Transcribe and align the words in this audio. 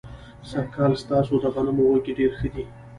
سږ 0.49 0.65
کال 0.75 0.93
ستاسو 1.03 1.33
د 1.43 1.45
غنمو 1.53 1.83
وږي 1.91 2.13
ډېر 2.19 2.31
ښه 2.39 2.47
دي. 2.53 2.63